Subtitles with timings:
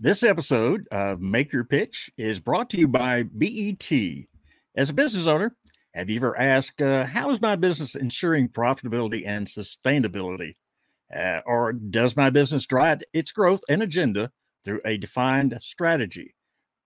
[0.00, 3.88] This episode of Make Your Pitch is brought to you by BET.
[4.74, 5.56] As a business owner,
[5.94, 10.54] have you ever asked, uh, How is my business ensuring profitability and sustainability?
[11.14, 14.32] Uh, or does my business drive its growth and agenda
[14.64, 16.34] through a defined strategy?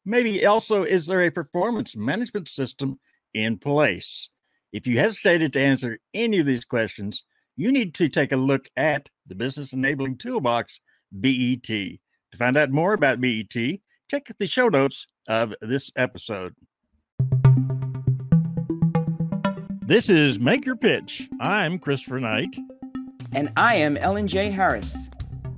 [0.05, 3.01] Maybe also, is there a performance management system
[3.33, 4.29] in place?
[4.71, 7.25] If you hesitated to answer any of these questions,
[7.57, 10.79] you need to take a look at the Business Enabling Toolbox,
[11.11, 11.99] BET.
[12.33, 13.55] To find out more about BET,
[14.11, 16.55] check the show notes of this episode.
[19.87, 21.27] This is Make Your Pitch.
[21.41, 22.55] I'm Christopher Knight.
[23.33, 24.51] And I am Ellen J.
[24.51, 25.09] Harris.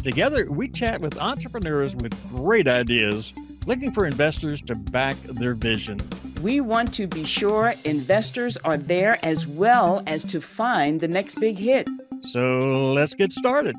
[0.05, 3.33] Together, we chat with entrepreneurs with great ideas
[3.67, 5.99] looking for investors to back their vision.
[6.41, 11.41] We want to be sure investors are there as well as to find the next
[11.41, 11.89] big hit.
[12.23, 13.75] So let's get started.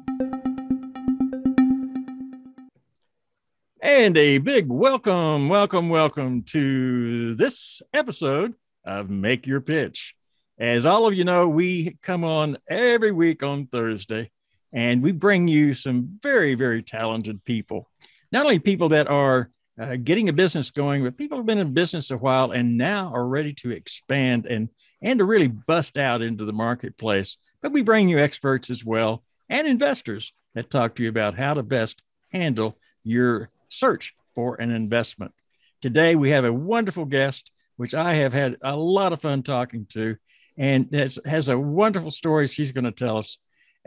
[3.93, 8.53] And a big welcome, welcome, welcome to this episode
[8.85, 10.15] of Make Your Pitch.
[10.57, 14.31] As all of you know, we come on every week on Thursday
[14.71, 17.89] and we bring you some very, very talented people.
[18.31, 21.73] Not only people that are uh, getting a business going, but people have been in
[21.73, 24.69] business a while and now are ready to expand and
[25.01, 27.35] and to really bust out into the marketplace.
[27.61, 31.55] But we bring you experts as well and investors that talk to you about how
[31.55, 35.33] to best handle your search for an investment.
[35.81, 39.87] Today we have a wonderful guest, which I have had a lot of fun talking
[39.93, 40.17] to,
[40.57, 43.37] and has, has a wonderful story she's going to tell us.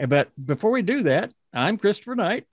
[0.09, 2.47] But before we do that, I'm Christopher Knight.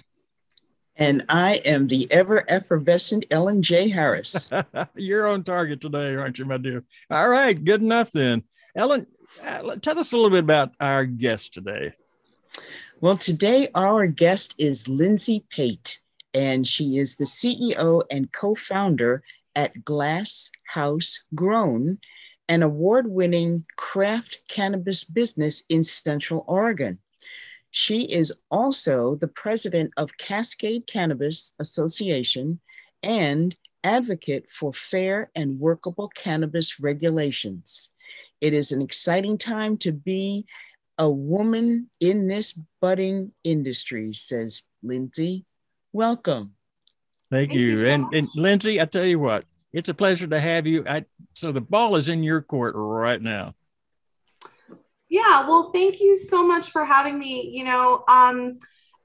[0.95, 3.89] And I am the ever effervescent Ellen J.
[3.89, 4.52] Harris.
[4.95, 6.83] You're on target today, aren't you, my dear?
[7.09, 8.43] All right, good enough then.
[8.75, 9.07] Ellen,
[9.43, 11.93] uh, tell us a little bit about our guest today.
[12.99, 16.00] Well, today our guest is Lindsay Pate,
[16.33, 19.23] and she is the CEO and co founder
[19.55, 21.97] at Glass House Grown,
[22.47, 26.99] an award winning craft cannabis business in Central Oregon.
[27.71, 32.59] She is also the president of Cascade Cannabis Association
[33.02, 37.89] and advocate for fair and workable cannabis regulations.
[38.41, 40.45] It is an exciting time to be
[40.97, 45.45] a woman in this budding industry, says Lindsay.
[45.93, 46.53] Welcome.
[47.29, 47.67] Thank, Thank you.
[47.67, 50.83] you so and, and Lindsay, I tell you what, it's a pleasure to have you.
[50.87, 53.55] I, so the ball is in your court right now.
[55.09, 57.49] Yeah, well, thank you so much for having me.
[57.53, 58.59] You know, um,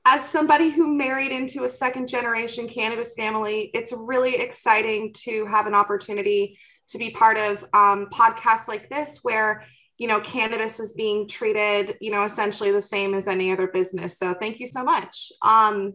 [0.04, 5.66] as somebody who married into a second generation cannabis family, it's really exciting to have
[5.66, 6.58] an opportunity
[6.90, 9.64] to be part of um, podcasts like this where
[9.98, 14.18] you know cannabis is being treated you know essentially the same as any other business
[14.18, 15.94] so thank you so much um,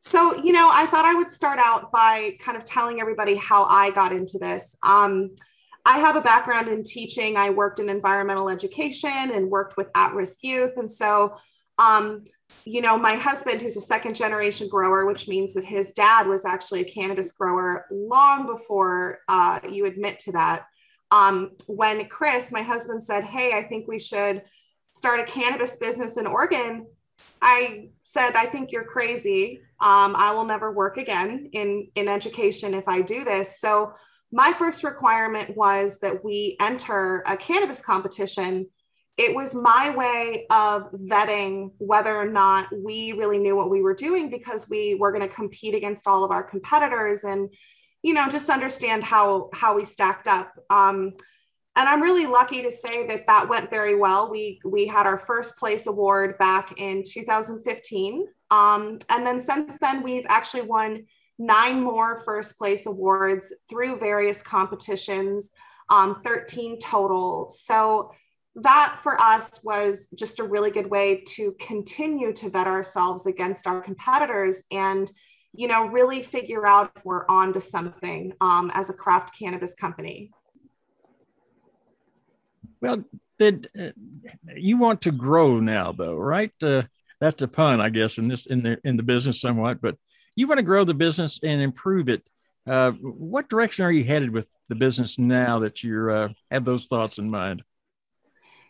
[0.00, 3.64] so you know i thought i would start out by kind of telling everybody how
[3.64, 5.30] i got into this um,
[5.88, 7.38] I have a background in teaching.
[7.38, 10.76] I worked in environmental education and worked with at risk youth.
[10.76, 11.34] And so,
[11.78, 12.24] um,
[12.66, 16.44] you know, my husband, who's a second generation grower, which means that his dad was
[16.44, 20.66] actually a cannabis grower long before uh, you admit to that.
[21.10, 24.42] Um, when Chris, my husband, said, Hey, I think we should
[24.94, 26.86] start a cannabis business in Oregon,
[27.42, 29.60] I said, I think you're crazy.
[29.80, 33.60] Um, I will never work again in, in education if I do this.
[33.60, 33.92] So,
[34.30, 38.66] my first requirement was that we enter a cannabis competition.
[39.16, 43.94] It was my way of vetting whether or not we really knew what we were
[43.94, 47.48] doing because we were going to compete against all of our competitors and,
[48.02, 50.52] you know, just understand how how we stacked up.
[50.68, 51.14] Um,
[51.78, 54.28] and I'm really lucky to say that that went very well.
[54.28, 60.02] We we had our first place award back in 2015, um, and then since then
[60.02, 61.06] we've actually won
[61.38, 65.52] nine more first place awards through various competitions,
[65.88, 67.48] um, 13 total.
[67.48, 68.10] So
[68.56, 73.68] that for us was just a really good way to continue to vet ourselves against
[73.68, 75.12] our competitors and
[75.54, 79.76] you know really figure out if we're on to something um, as a craft cannabis
[79.76, 80.32] company
[82.80, 83.04] well
[83.38, 83.88] then uh,
[84.56, 86.82] you want to grow now though right uh,
[87.20, 89.96] that's a pun i guess in this in the in the business somewhat but
[90.38, 92.22] you want to grow the business and improve it.
[92.64, 96.86] Uh, what direction are you headed with the business now that you uh, have those
[96.86, 97.64] thoughts in mind?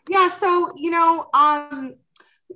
[0.09, 1.93] Yeah, so you know, um,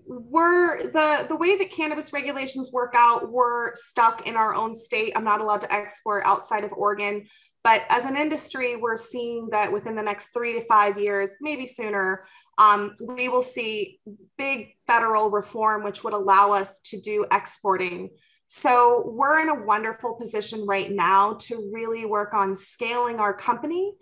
[0.08, 3.32] we're the the way that cannabis regulations work out.
[3.32, 5.14] We're stuck in our own state.
[5.16, 7.28] I'm not allowed to export outside of Oregon.
[7.64, 11.66] But as an industry, we're seeing that within the next three to five years, maybe
[11.66, 12.26] sooner,
[12.58, 14.00] um, we will see
[14.38, 18.10] big federal reform, which would allow us to do exporting
[18.48, 23.94] So we're in a wonderful position right now to really work on scaling our company.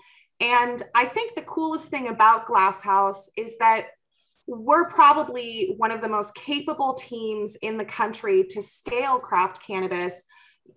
[0.42, 3.88] And I think the coolest thing about Glasshouse is that
[4.48, 10.26] we're probably one of the most capable teams in the country to scale craft cannabis.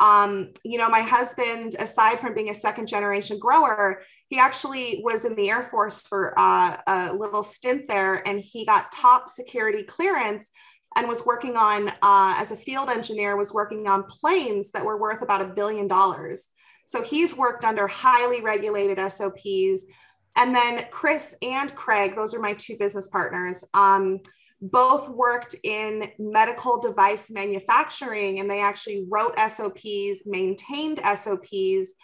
[0.00, 5.25] Um, you know, my husband, aside from being a second generation grower, he actually was
[5.25, 9.82] in the Air Force for uh, a little stint there and he got top security
[9.82, 10.50] clearance
[10.96, 15.00] and was working on, uh, as a field engineer, was working on planes that were
[15.00, 16.50] worth about a billion dollars.
[16.87, 19.87] So he's worked under highly regulated SOPs.
[20.37, 24.20] And then Chris and Craig, those are my two business partners, um,
[24.61, 31.95] both worked in medical device manufacturing and they actually wrote SOPs, maintained SOPs.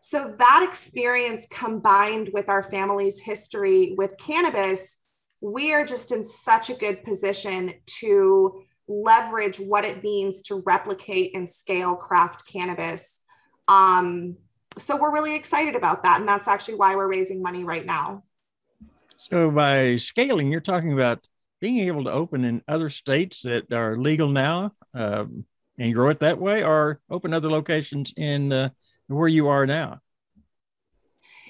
[0.00, 5.00] So that experience combined with our family's history with cannabis
[5.40, 11.34] we are just in such a good position to leverage what it means to replicate
[11.34, 13.22] and scale craft cannabis.
[13.68, 14.36] Um,
[14.78, 16.20] so we're really excited about that.
[16.20, 18.24] And that's actually why we're raising money right now.
[19.16, 21.26] So by scaling, you're talking about
[21.60, 25.44] being able to open in other states that are legal now um,
[25.78, 28.70] and grow it that way, or open other locations in uh,
[29.06, 30.00] where you are now.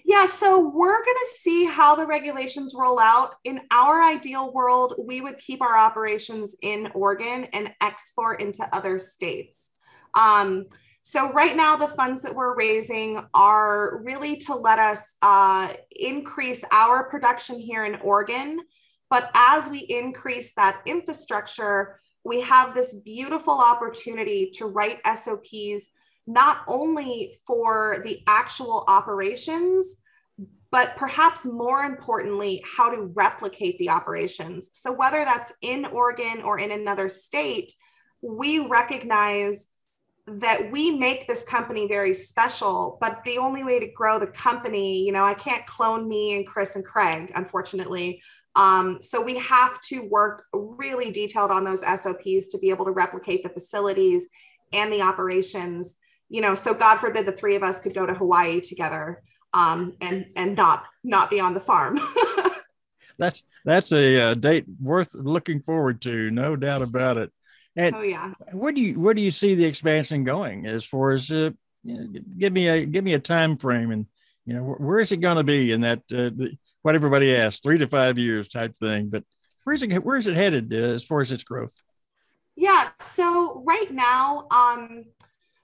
[0.05, 3.37] Yeah, so we're going to see how the regulations roll out.
[3.45, 8.99] In our ideal world, we would keep our operations in Oregon and export into other
[8.99, 9.71] states.
[10.15, 10.67] Um,
[11.03, 16.65] so, right now, the funds that we're raising are really to let us uh, increase
[16.73, 18.59] our production here in Oregon.
[19.11, 25.91] But as we increase that infrastructure, we have this beautiful opportunity to write SOPs
[26.27, 29.97] not only for the actual operations,
[30.71, 34.71] but perhaps more importantly, how to replicate the operations.
[34.73, 37.73] So, whether that's in Oregon or in another state,
[38.23, 39.67] we recognize
[40.27, 45.05] that we make this company very special, but the only way to grow the company,
[45.05, 48.23] you know, I can't clone me and Chris and Craig, unfortunately.
[48.57, 52.91] Um, so we have to work really detailed on those SOPs to be able to
[52.91, 54.29] replicate the facilities
[54.73, 55.97] and the operations.
[56.29, 59.97] You know, so God forbid the three of us could go to Hawaii together um,
[60.01, 62.01] and and not not be on the farm.
[63.19, 67.31] that's that's a, a, uh, date worth looking forward to, no doubt about it.
[67.77, 71.13] And oh yeah, where do you where do you see the expansion going as far
[71.13, 71.51] as uh,
[71.83, 74.07] you know, give me a give me a time frame and
[74.45, 77.35] you know where, where is it going to be in that uh, the, what everybody
[77.37, 79.25] asks three to five years type thing, but
[79.65, 81.75] where's it where's it headed uh, as far as its growth?
[82.57, 85.05] Yeah, so right now, um,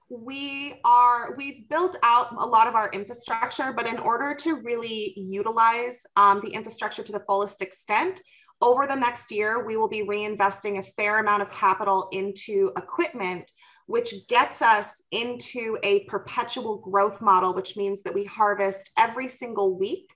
[0.09, 5.13] we are we've built out a lot of our infrastructure but in order to really
[5.17, 8.21] utilize um, the infrastructure to the fullest extent
[8.61, 13.51] over the next year we will be reinvesting a fair amount of capital into equipment
[13.87, 19.77] which gets us into a perpetual growth model which means that we harvest every single
[19.77, 20.09] week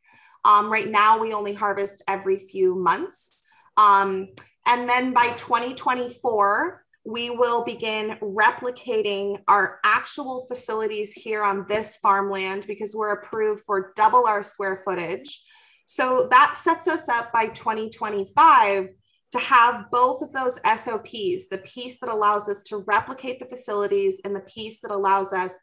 [0.46, 3.32] um, right now we only harvest every few months
[3.78, 4.28] um,
[4.66, 12.66] and then by 2024 we will begin replicating our actual facilities here on this farmland
[12.68, 15.44] because we're approved for double our square footage.
[15.88, 18.90] So that sets us up by 2025
[19.32, 24.22] to have both of those SOPs the piece that allows us to replicate the facilities
[24.24, 25.54] and the piece that allows us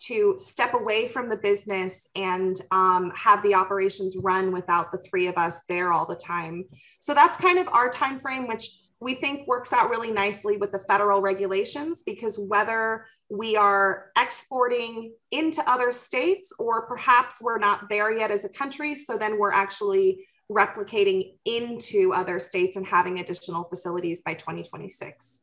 [0.00, 5.26] to step away from the business and um, have the operations run without the three
[5.26, 6.64] of us there all the time
[7.00, 8.70] so that's kind of our time frame which
[9.00, 15.12] we think works out really nicely with the federal regulations because whether we are exporting
[15.30, 19.52] into other states or perhaps we're not there yet as a country, so then we're
[19.52, 25.42] actually replicating into other states and having additional facilities by 2026.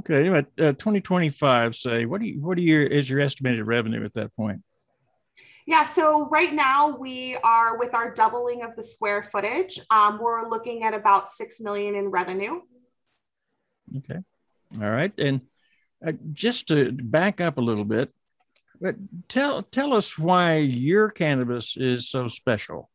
[0.00, 4.02] Okay, at uh, 2025, say what do you what do your is your estimated revenue
[4.02, 4.62] at that point?
[5.66, 9.78] Yeah, so right now we are with our doubling of the square footage.
[9.90, 12.62] Um, we're looking at about six million in revenue.
[13.98, 14.20] Okay,
[14.80, 15.42] all right, and
[16.06, 18.10] uh, just to back up a little bit,
[18.80, 18.96] but
[19.28, 22.90] tell tell us why your cannabis is so special.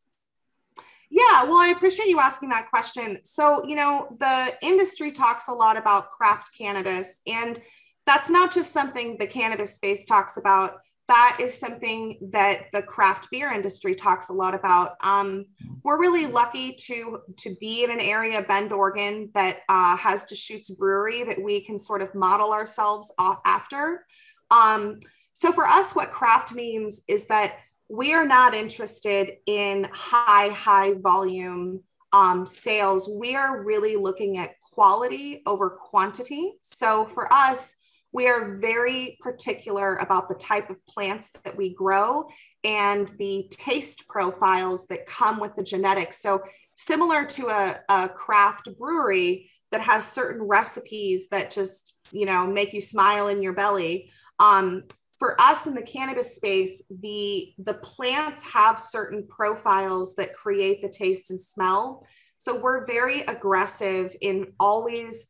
[1.10, 3.20] Yeah, well, I appreciate you asking that question.
[3.24, 7.60] So, you know, the industry talks a lot about craft cannabis, and
[8.06, 13.30] that's not just something the cannabis space talks about that is something that the craft
[13.30, 14.96] beer industry talks a lot about.
[15.02, 15.46] Um,
[15.84, 20.72] we're really lucky to to be in an area, Bend, Oregon, that uh, has Deschutes
[20.72, 24.06] Brewery that we can sort of model ourselves off after.
[24.50, 25.00] Um,
[25.34, 27.58] so for us, what craft means is that
[27.90, 31.82] we are not interested in high high volume
[32.14, 33.10] um, sales.
[33.10, 36.54] We are really looking at quality over quantity.
[36.62, 37.76] So for us
[38.16, 42.30] we are very particular about the type of plants that we grow
[42.64, 46.22] and the taste profiles that come with the genetics.
[46.22, 46.42] So,
[46.76, 52.72] similar to a, a craft brewery that has certain recipes that just, you know, make
[52.72, 54.10] you smile in your belly.
[54.40, 54.84] Um,
[55.20, 60.90] for us in the cannabis space, the the plants have certain profiles that create the
[60.90, 62.06] taste and smell.
[62.38, 65.28] So we're very aggressive in always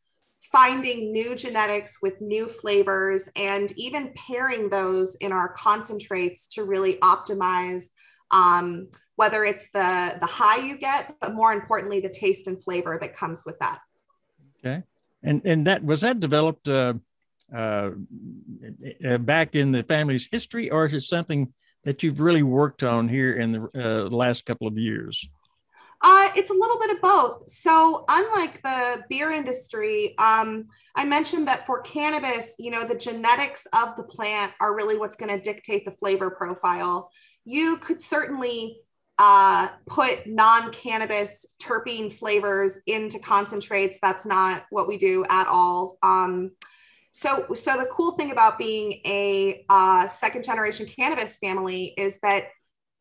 [0.52, 6.96] finding new genetics with new flavors and even pairing those in our concentrates to really
[6.98, 7.90] optimize
[8.32, 12.98] um, whether it's the the high you get, but more importantly, the taste and flavor
[13.00, 13.80] that comes with that.
[14.60, 14.84] Okay,
[15.24, 16.96] and and that was that developed uh,
[17.54, 17.92] uh,
[19.06, 23.08] uh, back in the family's history, or is it something that you've really worked on
[23.08, 25.28] here in the uh, last couple of years?
[26.02, 27.50] Uh, it's a little bit of both.
[27.50, 33.66] So, unlike the beer industry, um, I mentioned that for cannabis, you know, the genetics
[33.74, 37.10] of the plant are really what's going to dictate the flavor profile.
[37.44, 38.78] You could certainly
[39.18, 44.00] uh, put non cannabis terpene flavors into concentrates.
[44.02, 45.98] That's not what we do at all.
[46.04, 46.52] Um,
[47.18, 52.48] so, so the cool thing about being a uh, second generation cannabis family is that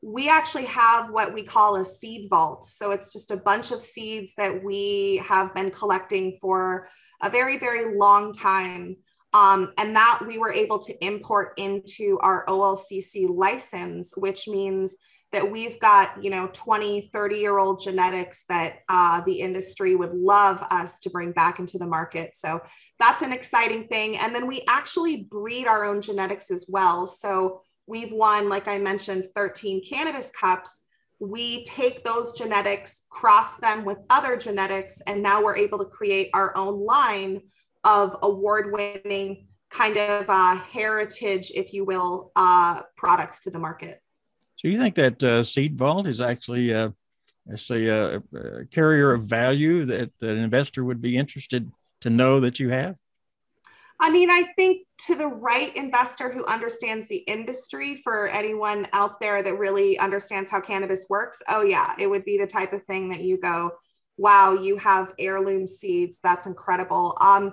[0.02, 2.62] we actually have what we call a seed vault.
[2.62, 6.87] So it's just a bunch of seeds that we have been collecting for
[7.25, 8.99] a very, very long time.
[9.33, 14.94] Um, and that we were able to import into our OLCC license, which means
[15.35, 20.14] that we've got you know 20 30 year old genetics that uh, the industry would
[20.14, 22.37] love us to bring back into the market.
[22.37, 22.61] So
[23.00, 24.17] that's an exciting thing.
[24.17, 27.07] And then we actually breed our own genetics as well.
[27.07, 30.81] So we've won like i mentioned 13 cannabis cups.
[31.19, 36.31] We take those genetics cross them with other genetics and now we're able to create
[36.33, 37.41] our own line
[37.83, 44.00] of award winning kind of uh, heritage if you will uh, products to the market
[44.64, 46.88] so you think that uh, seed vault is actually, uh,
[47.54, 52.40] say, a, a, carrier of value that, that an investor would be interested to know
[52.40, 52.97] that you have?
[54.00, 59.21] I mean, I think to the right investor who understands the industry, for anyone out
[59.21, 62.83] there that really understands how cannabis works, oh, yeah, it would be the type of
[62.85, 63.73] thing that you go,
[64.16, 66.21] wow, you have heirloom seeds.
[66.23, 67.18] That's incredible.
[67.21, 67.52] Um,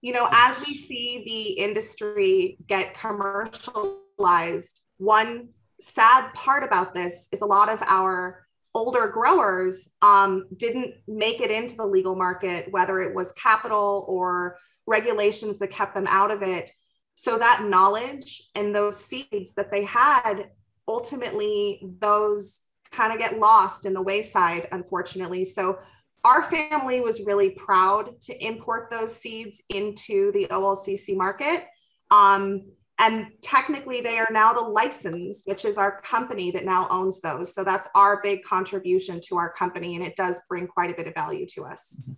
[0.00, 5.50] you know, as we see the industry get commercialized, one
[5.80, 11.50] sad part about this is a lot of our older growers um, didn't make it
[11.50, 14.56] into the legal market, whether it was capital or
[14.86, 16.70] regulations that kept them out of it.
[17.14, 20.50] So that knowledge and those seeds that they had,
[20.86, 25.44] ultimately, those kind of get lost in the wayside, unfortunately.
[25.44, 25.78] So
[26.24, 31.66] our family was really proud to import those seeds into the OLCC market.
[32.10, 32.62] Um,
[32.98, 37.54] and technically they are now the license which is our company that now owns those.
[37.54, 41.06] So that's our big contribution to our company and it does bring quite a bit
[41.06, 42.00] of value to us.
[42.02, 42.12] Mm-hmm.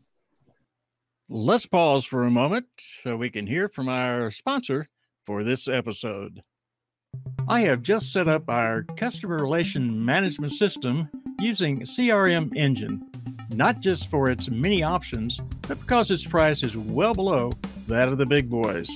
[1.33, 4.89] Let's pause for a moment so we can hear from our sponsor
[5.25, 6.41] for this episode.
[7.49, 11.09] I have just set up our customer relation management system
[11.39, 13.03] using crm engine
[13.55, 17.51] not just for its many options but because its price is well below
[17.87, 18.89] that of the big boys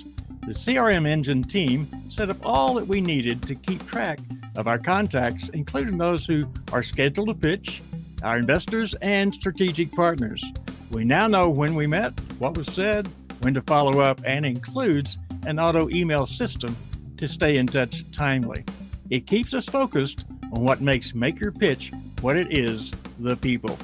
[0.47, 4.19] the CRM Engine team set up all that we needed to keep track
[4.57, 7.83] of our contacts, including those who are scheduled to pitch,
[8.23, 10.45] our investors, and strategic partners.
[10.91, 13.09] We now know when we met, what was said,
[13.41, 16.77] when to follow up, and includes an auto email system
[17.17, 18.65] to stay in touch timely.
[19.09, 23.79] It keeps us focused on what makes Make Your Pitch what it is the people.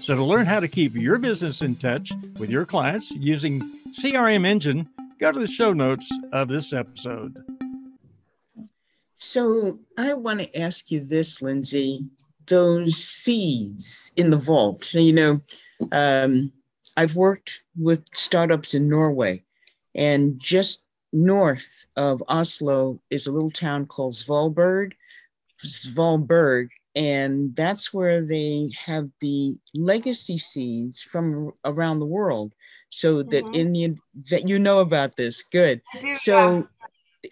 [0.00, 3.60] So, to learn how to keep your business in touch with your clients using
[3.92, 4.88] CRM Engine,
[5.22, 7.38] go to the show notes of this episode.
[9.18, 12.04] So I want to ask you this, Lindsay.
[12.48, 15.40] Those seeds in the vault, you know,
[15.92, 16.50] um,
[16.96, 19.44] I've worked with startups in Norway,
[19.94, 24.90] and just north of Oslo is a little town called Svalbard,
[25.64, 32.54] Svalbard, and that's where they have the legacy seeds from around the world
[32.92, 33.54] so that mm-hmm.
[33.54, 33.96] in the
[34.30, 35.42] that you know about this.
[35.42, 35.80] Good.
[36.00, 36.68] Do, so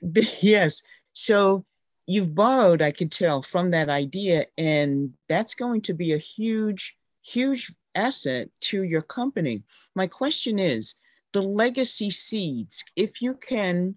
[0.02, 0.22] yeah.
[0.40, 0.82] yes.
[1.12, 1.64] So
[2.06, 6.96] you've borrowed i could tell from that idea and that's going to be a huge
[7.22, 9.62] huge asset to your company.
[9.94, 10.94] My question is
[11.32, 13.96] the legacy seeds if you can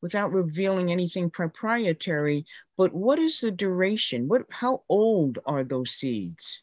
[0.00, 2.44] without revealing anything proprietary
[2.76, 4.28] but what is the duration?
[4.28, 6.62] What how old are those seeds?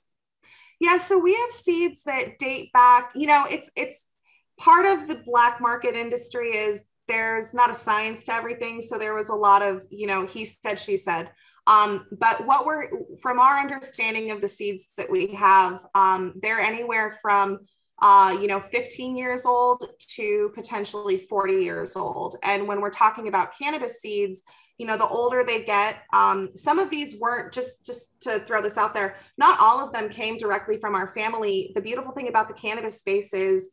[0.79, 4.07] Yeah so we have seeds that date back you know it's it's
[4.57, 8.81] part of the black market industry is there's not a science to everything.
[8.81, 11.29] So there was a lot of, you know, he said, she said.
[11.67, 12.89] Um, but what we're
[13.21, 17.59] from our understanding of the seeds that we have, um, they're anywhere from
[18.01, 22.35] uh, you know, 15 years old to potentially 40 years old.
[22.43, 24.43] And when we're talking about cannabis seeds,
[24.77, 28.61] you know, the older they get, um, some of these weren't just just to throw
[28.61, 29.15] this out there.
[29.37, 31.71] Not all of them came directly from our family.
[31.73, 33.71] The beautiful thing about the cannabis space is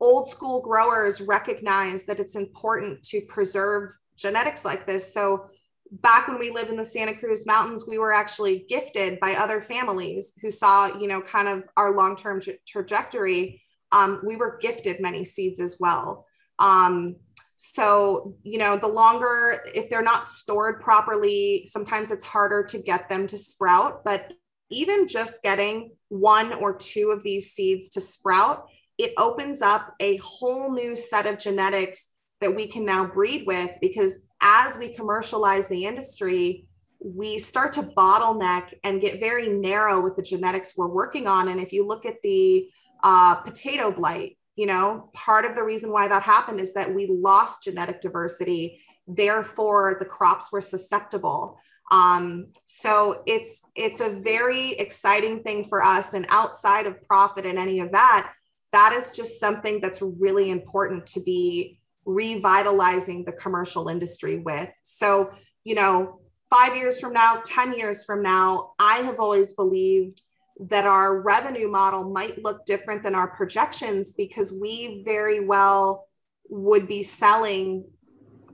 [0.00, 5.12] old school growers recognize that it's important to preserve genetics like this.
[5.12, 5.46] So
[5.90, 9.60] back when we lived in the Santa Cruz Mountains, we were actually gifted by other
[9.60, 13.60] families who saw, you know, kind of our long term tra- trajectory.
[13.92, 16.26] Um, we were gifted many seeds as well.
[16.58, 17.16] Um,
[17.56, 23.08] so, you know, the longer, if they're not stored properly, sometimes it's harder to get
[23.08, 24.04] them to sprout.
[24.04, 24.32] But
[24.70, 28.66] even just getting one or two of these seeds to sprout,
[29.00, 33.70] it opens up a whole new set of genetics that we can now breed with
[33.80, 36.66] because as we commercialize the industry,
[37.02, 41.48] we start to bottleneck and get very narrow with the genetics we're working on.
[41.48, 42.68] And if you look at the
[43.02, 47.06] uh, potato blight, you know, part of the reason why that happened is that we
[47.06, 48.82] lost genetic diversity.
[49.06, 51.58] Therefore, the crops were susceptible.
[51.90, 56.12] Um, so it's it's a very exciting thing for us.
[56.12, 58.32] And outside of profit and any of that,
[58.72, 64.72] that is just something that's really important to be revitalizing the commercial industry with.
[64.82, 65.30] So,
[65.64, 70.22] you know, five years from now, 10 years from now, I have always believed
[70.60, 76.06] that our revenue model might look different than our projections because we very well
[76.48, 77.84] would be selling,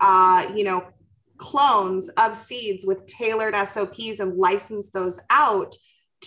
[0.00, 0.86] uh, you know,
[1.38, 5.74] clones of seeds with tailored SOPs and license those out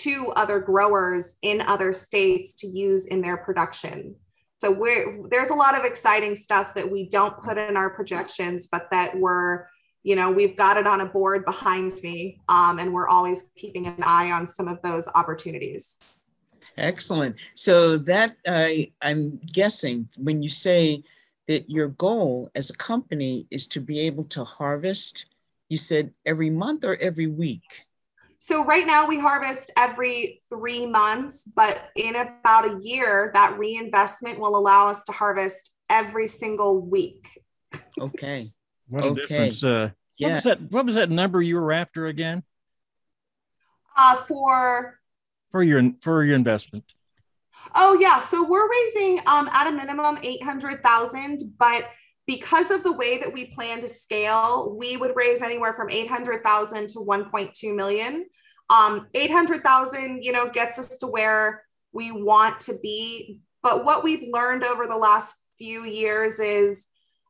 [0.03, 4.15] to other growers in other states to use in their production.
[4.59, 8.67] So we're there's a lot of exciting stuff that we don't put in our projections,
[8.67, 9.65] but that we're,
[10.03, 13.87] you know, we've got it on a board behind me, um, and we're always keeping
[13.87, 15.97] an eye on some of those opportunities.
[16.77, 17.35] Excellent.
[17.55, 18.37] So that
[19.01, 21.03] I'm guessing when you say
[21.47, 25.25] that your goal as a company is to be able to harvest,
[25.69, 27.85] you said every month or every week.
[28.39, 34.39] So right now we harvest every three months, but in about a year, that reinvestment
[34.39, 37.27] will allow us to harvest every single week.
[37.99, 38.53] Okay.
[38.87, 39.21] what a okay.
[39.21, 39.63] difference.
[39.63, 40.27] Uh, yeah.
[40.27, 40.71] What was that?
[40.71, 42.43] What was that number you were after again?
[43.97, 44.97] Uh, for
[45.49, 46.93] for your for your investment.
[47.75, 51.89] Oh yeah, so we're raising um, at a minimum eight hundred thousand, but
[52.29, 56.87] because of the way that we plan to scale, we would raise anywhere from 800,000
[56.89, 58.27] to 1.2 million.
[58.69, 63.41] Um, 800,000, you know, gets us to where we want to be.
[63.63, 66.85] But what we've learned over the last few years is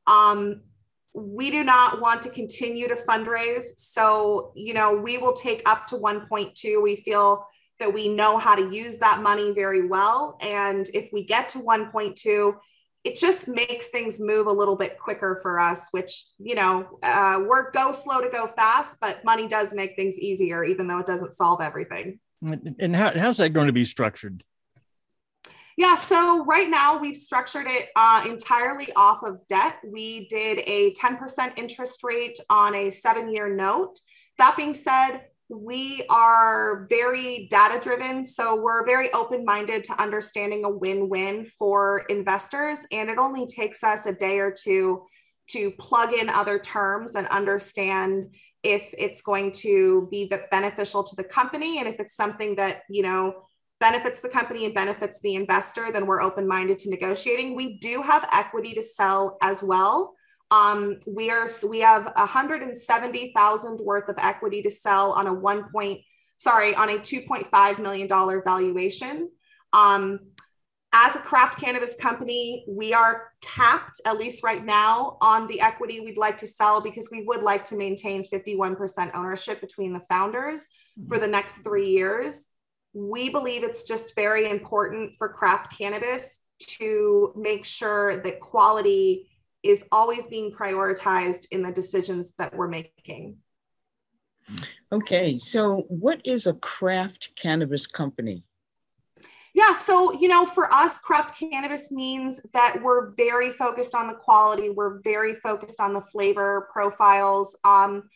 [0.06, 0.64] um,
[1.14, 3.78] we do not want to continue to fundraise.
[3.78, 6.84] So, you know, we will take up to 1.2.
[6.84, 7.46] We feel
[7.80, 10.38] that we know how to use that money very well.
[10.42, 12.54] And if we get to 1.2,
[13.04, 17.42] it just makes things move a little bit quicker for us which you know uh,
[17.46, 21.06] we're go slow to go fast but money does make things easier even though it
[21.06, 22.20] doesn't solve everything.
[22.80, 24.44] And how, how's that going to be structured?
[25.78, 29.78] Yeah so right now we've structured it uh, entirely off of debt.
[29.86, 34.00] We did a 10% interest rate on a seven year note.
[34.38, 38.24] That being said we are very data driven.
[38.24, 42.80] So we're very open minded to understanding a win win for investors.
[42.92, 45.04] And it only takes us a day or two
[45.50, 48.28] to plug in other terms and understand
[48.62, 53.02] if it's going to be beneficial to the company and if it's something that, you
[53.02, 53.34] know,
[53.80, 57.56] benefits the company and benefits the investor, then we're open minded to negotiating.
[57.56, 60.14] We do have equity to sell as well.
[60.52, 66.02] Um, we are we have 170,000 worth of equity to sell on a one point
[66.38, 69.30] sorry on a 2.5 million dollar valuation.
[69.74, 70.20] Um,
[70.92, 76.00] as a craft cannabis company, we are capped, at least right now, on the equity
[76.00, 80.68] we'd like to sell because we would like to maintain 51% ownership between the founders
[81.08, 82.48] for the next three years.
[82.94, 86.42] We believe it's just very important for craft cannabis
[86.80, 89.30] to make sure that quality
[89.64, 93.38] is always being prioritized in the decisions that we're making.
[94.92, 98.44] Okay, so what is a craft cannabis company?
[99.54, 104.14] Yeah, so you know, for us, craft cannabis means that we're very focused on the
[104.14, 107.58] quality, we're very focused on the flavor profiles.
[107.64, 108.10] Um,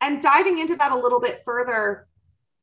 [0.00, 2.08] and diving into that a little bit further,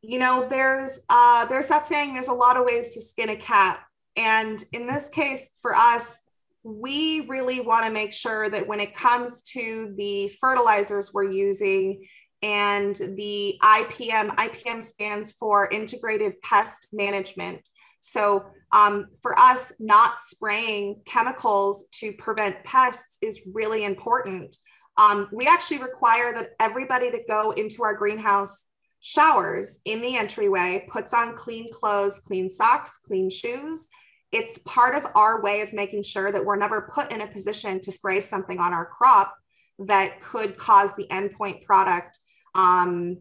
[0.02, 3.36] you know, there's uh, there's that saying, there's a lot of ways to skin a
[3.36, 3.80] cat,
[4.16, 6.22] and in this case, for us,
[6.64, 12.06] we really want to make sure that when it comes to the fertilizers we're using
[12.42, 17.68] and the IPM, IPM stands for Integrated Pest Management.
[18.02, 24.56] So, um, for us, not spraying chemicals to prevent pests is really important.
[24.98, 28.68] Um, we actually require that everybody that go into our greenhouse
[29.02, 33.88] showers in the entryway puts on clean clothes, clean socks, clean shoes.
[34.32, 37.82] It's part of our way of making sure that we're never put in a position
[37.82, 39.36] to spray something on our crop
[39.80, 42.20] that could cause the endpoint product
[42.54, 43.18] um,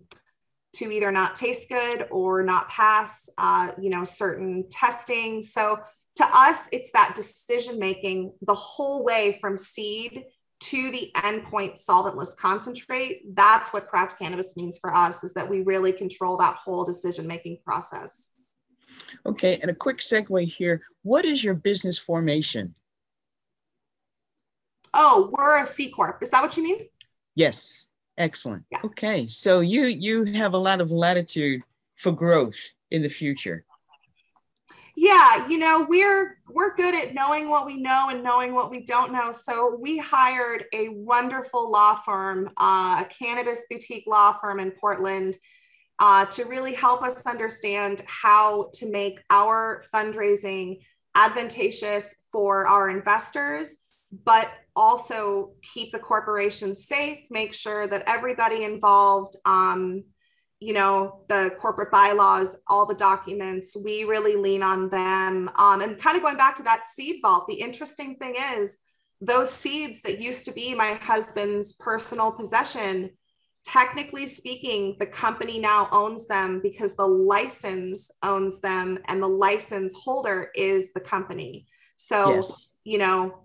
[0.75, 5.41] to either not taste good or not pass, uh, you know, certain testing.
[5.41, 5.79] So
[6.17, 10.25] to us, it's that decision making the whole way from seed
[10.61, 13.23] to the endpoint solventless concentrate.
[13.35, 17.27] That's what craft cannabis means for us is that we really control that whole decision
[17.27, 18.31] making process.
[19.27, 20.83] Okay, and a quick segue here.
[21.03, 22.75] What is your business formation?
[24.95, 26.23] Oh, we're a C corp.
[26.23, 26.89] Is that what you mean?
[27.35, 27.89] Yes.
[28.19, 28.65] Excellent.
[28.73, 28.81] Yeah.
[28.85, 31.63] Okay, so you you have a lot of latitude
[31.95, 32.59] for growth
[32.91, 33.65] in the future.
[34.97, 38.85] Yeah, you know, we're we're good at knowing what we know and knowing what we
[38.85, 39.31] don't know.
[39.31, 45.37] So we hired a wonderful law firm, uh, a cannabis boutique law firm in Portland,
[45.99, 50.79] uh, to really help us understand how to make our fundraising
[51.15, 53.79] advantageous for our investors,
[54.25, 60.05] but also keep the corporation safe, make sure that everybody involved, um,
[60.61, 65.51] you know, the corporate bylaws, all the documents, we really lean on them.
[65.57, 68.79] Um, and kind of going back to that seed vault, the interesting thing is
[69.21, 73.11] those seeds that used to be my husband's personal possession,
[73.65, 79.95] technically speaking, the company now owns them because the license owns them and the license
[79.95, 81.67] holder is the company.
[81.97, 82.73] So, yes.
[82.85, 83.41] you know,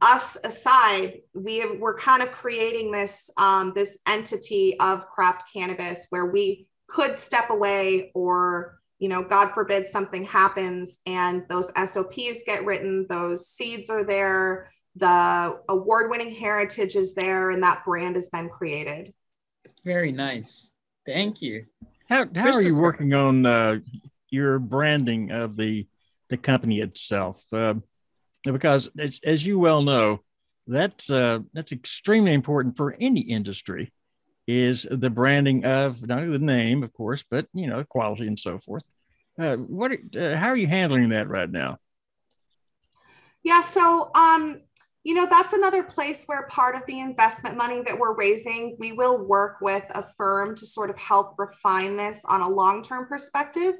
[0.00, 6.06] us aside, we have, we're kind of creating this um, this entity of craft cannabis
[6.10, 12.44] where we could step away, or you know, God forbid something happens and those SOPs
[12.46, 18.28] get written, those seeds are there, the award-winning heritage is there, and that brand has
[18.28, 19.12] been created.
[19.84, 20.70] Very nice.
[21.04, 21.66] Thank you.
[22.08, 23.78] How how are you working on uh,
[24.30, 25.86] your branding of the
[26.28, 27.44] the company itself?
[27.52, 27.74] Uh,
[28.44, 30.20] because as, as you well know,
[30.66, 33.92] that's uh, that's extremely important for any industry
[34.46, 38.38] is the branding of not only the name, of course, but you know, quality and
[38.38, 38.86] so forth.
[39.38, 39.92] Uh, what?
[40.16, 41.78] Uh, how are you handling that right now?
[43.42, 44.62] Yeah, so um,
[45.04, 48.92] you know, that's another place where part of the investment money that we're raising, we
[48.92, 53.74] will work with a firm to sort of help refine this on a long-term perspective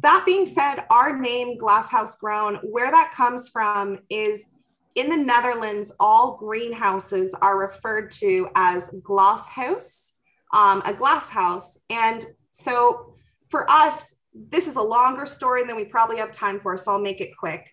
[0.00, 4.48] that being said, our name Glasshouse Grown, where that comes from is
[4.94, 10.14] in the Netherlands, all greenhouses are referred to as glasshouse,
[10.52, 11.78] um, a glasshouse.
[11.90, 13.14] And so
[13.48, 17.00] for us, this is a longer story than we probably have time for, so I'll
[17.00, 17.70] make it quick.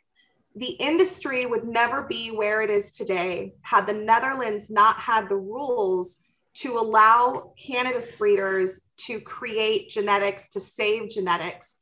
[0.58, 5.38] The industry would never be where it is today had the Netherlands not had the
[5.38, 6.18] rules
[6.56, 11.78] to allow cannabis breeders to create genetics, to save genetics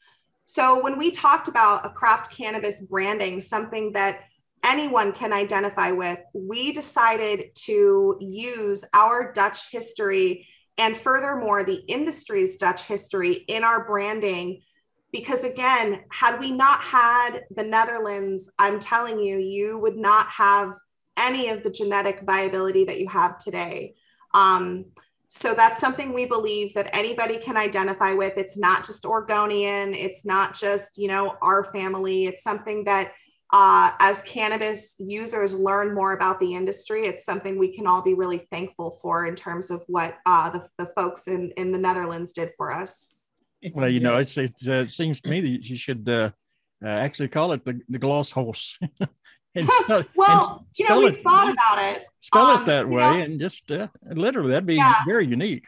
[0.46, 4.22] so when we talked about a craft cannabis branding, something that
[4.64, 12.58] anyone can identify with, we decided to use our Dutch history and furthermore the industry's
[12.58, 14.62] Dutch history in our branding.
[15.16, 20.74] Because again, had we not had the Netherlands, I'm telling you, you would not have
[21.16, 23.96] any of the genetic viability that you have today.
[24.34, 24.88] Um,
[25.30, 28.34] so that's something we believe that anybody can identify with.
[28.36, 29.94] It's not just oregonian.
[29.94, 32.26] It's not just you know our family.
[32.26, 33.14] It's something that
[33.54, 38.16] uh, as cannabis users learn more about the industry it's something we can all be
[38.16, 42.34] really thankful for in terms of what uh, the, the folks in, in the netherlands
[42.34, 43.16] did for us
[43.74, 46.30] well you know it, uh, it seems to me that you should uh,
[46.84, 48.78] uh, actually call it the, the gloss horse
[49.56, 49.70] and
[50.16, 52.06] well, and you know, we thought about it.
[52.20, 55.02] Spell um, it that way, know, and just uh, literally, that'd be yeah.
[55.08, 55.66] very unique.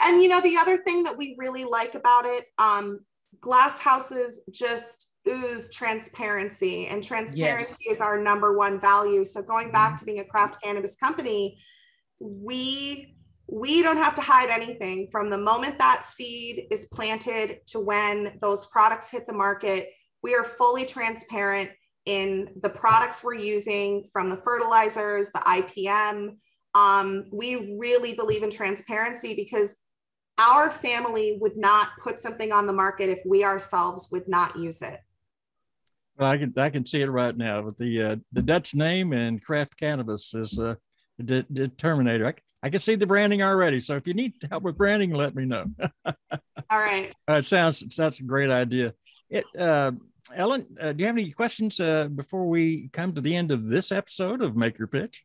[0.00, 3.00] And you know, the other thing that we really like about it, um,
[3.40, 7.96] glass houses just ooze transparency, and transparency yes.
[7.96, 9.24] is our number one value.
[9.24, 9.98] So going back mm-hmm.
[9.98, 11.58] to being a craft cannabis company,
[12.18, 13.14] we
[13.50, 18.38] we don't have to hide anything from the moment that seed is planted to when
[18.40, 19.88] those products hit the market.
[20.22, 21.70] We are fully transparent
[22.06, 26.36] in the products we're using from the fertilizers, the IPM.
[26.74, 29.76] Um, we really believe in transparency because
[30.38, 34.80] our family would not put something on the market if we ourselves would not use
[34.80, 35.00] it.
[36.18, 39.42] I can I can see it right now with the uh, the Dutch name and
[39.42, 40.74] craft cannabis is uh,
[41.18, 42.28] the determinator.
[42.28, 43.80] I, I can see the branding already.
[43.80, 45.66] So if you need help with branding, let me know.
[46.04, 47.12] All right.
[47.28, 48.92] Uh, it sounds that's a great idea.
[49.28, 49.92] It uh,
[50.34, 53.68] Ellen, uh, do you have any questions uh, before we come to the end of
[53.68, 55.24] this episode of Make Your Pitch?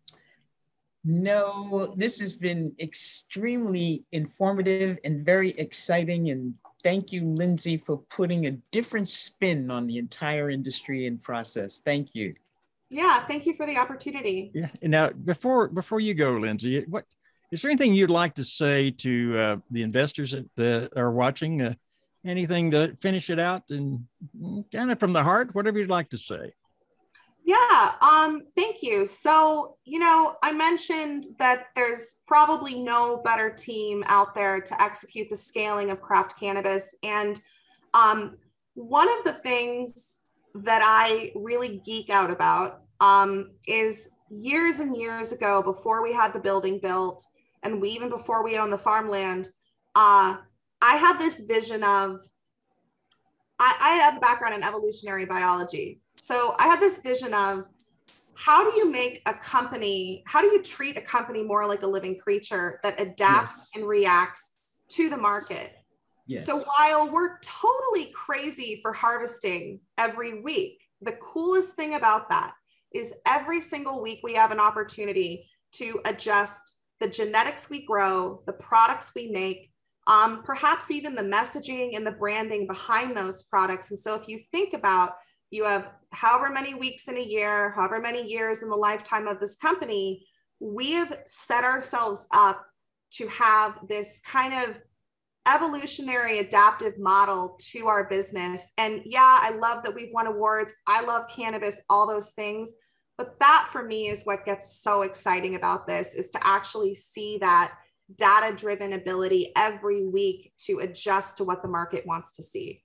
[1.04, 6.32] No, this has been extremely informative and very exciting.
[6.32, 11.80] And thank you, Lindsay, for putting a different spin on the entire industry and process.
[11.80, 12.34] Thank you.
[12.90, 14.52] Yeah, thank you for the opportunity.
[14.54, 14.70] Yeah.
[14.82, 17.06] Now, before before you go, Lindsay, what
[17.52, 21.62] is there anything you'd like to say to uh, the investors that are watching?
[21.62, 21.74] Uh,
[22.26, 24.06] anything to finish it out and
[24.72, 26.52] kind of from the heart, whatever you'd like to say.
[27.46, 29.06] Yeah, um, thank you.
[29.06, 35.30] So, you know, I mentioned that there's probably no better team out there to execute
[35.30, 36.96] the scaling of craft cannabis.
[37.04, 37.40] And
[37.94, 38.38] um,
[38.74, 40.18] one of the things
[40.56, 46.34] that I really geek out about um, is years and years ago, before we had
[46.34, 47.24] the building built,
[47.66, 49.50] and we, even before we owned the farmland,
[49.96, 50.38] uh,
[50.82, 52.22] I had this vision of
[53.60, 56.02] I, I have a background in evolutionary biology.
[56.14, 57.66] So I had this vision of
[58.36, 61.88] how do you make a company, how do you treat a company more like a
[61.88, 63.72] living creature that adapts yes.
[63.76, 64.52] and reacts
[64.90, 65.74] to the market?
[66.28, 66.46] Yes.
[66.46, 72.54] So while we're totally crazy for harvesting every week, the coolest thing about that
[72.94, 78.54] is every single week we have an opportunity to adjust the genetics we grow, the
[78.54, 79.72] products we make,
[80.08, 83.92] um, perhaps even the messaging and the branding behind those products.
[83.92, 85.16] And so if you think about
[85.52, 89.40] you have however many weeks in a year, however many years in the lifetime of
[89.40, 90.26] this company,
[90.60, 92.66] we have set ourselves up
[93.14, 94.76] to have this kind of
[95.48, 98.74] evolutionary adaptive model to our business.
[98.78, 100.74] And yeah, I love that we've won awards.
[100.88, 102.74] I love cannabis, all those things.
[103.18, 107.38] But that for me is what gets so exciting about this is to actually see
[107.40, 107.74] that
[108.14, 112.84] data driven ability every week to adjust to what the market wants to see.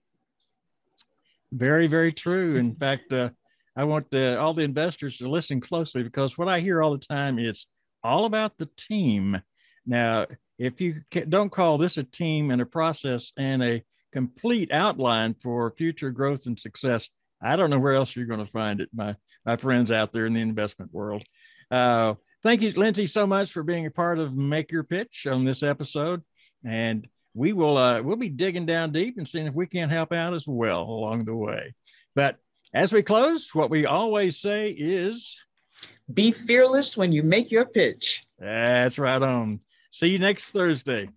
[1.52, 2.56] Very, very true.
[2.56, 3.30] In fact, uh,
[3.76, 6.98] I want the, all the investors to listen closely because what I hear all the
[6.98, 7.66] time is
[8.02, 9.40] all about the team.
[9.86, 10.26] Now,
[10.58, 15.72] if you don't call this a team and a process and a complete outline for
[15.76, 17.08] future growth and success,
[17.42, 20.26] I don't know where else you're going to find it, my, my friends out there
[20.26, 21.24] in the investment world.
[21.70, 25.44] Uh, Thank you, Lindsay, so much for being a part of Make Your Pitch on
[25.44, 26.22] this episode.
[26.64, 30.10] And we will uh, we'll be digging down deep and seeing if we can't help
[30.10, 31.74] out as well along the way.
[32.14, 32.38] But
[32.72, 35.38] as we close, what we always say is
[36.12, 38.24] be fearless when you make your pitch.
[38.38, 39.60] That's right on.
[39.90, 41.10] See you next Thursday.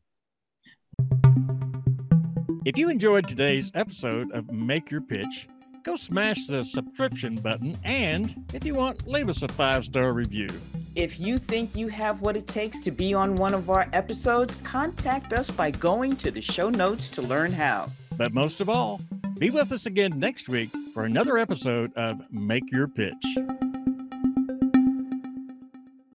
[2.66, 5.48] If you enjoyed today's episode of Make Your Pitch,
[5.84, 10.48] go smash the subscription button and if you want, leave us a five star review.
[10.96, 14.56] If you think you have what it takes to be on one of our episodes,
[14.64, 17.92] contact us by going to the show notes to learn how.
[18.18, 19.02] But most of all,
[19.40, 23.73] be with us again next week for another episode of Make Your Pitch.